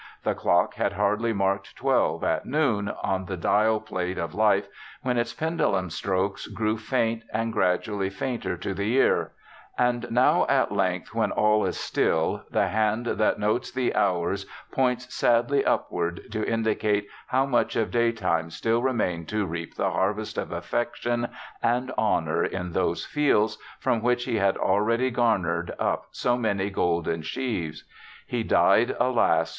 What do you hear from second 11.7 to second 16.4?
still, the hand that notes the hours points sadly upward,